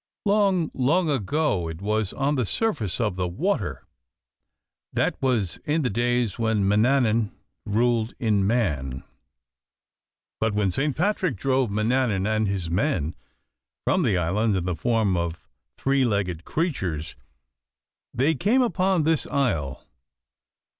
[0.25, 3.85] Long, long ago it was on the surface of the water
[4.91, 7.31] that was in the days when Manannan
[7.67, 9.03] ruled in Mann
[10.39, 13.13] but when Saint Patrick drove Manannan and his men
[13.83, 17.13] from the island in the form of three legged creatures,
[18.11, 19.85] they came upon this isle.